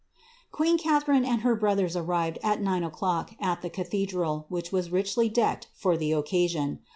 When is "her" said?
1.41-1.55